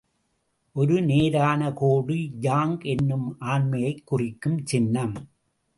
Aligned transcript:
ஒரு 0.71 1.01
நேரான 1.01 1.71
கோடு 1.71 2.39
யாங் 2.39 2.79
எனும் 2.81 3.37
ஆண்மையைக் 3.39 4.01
குறிக்கும் 4.05 4.65
சின்னம். 4.65 5.13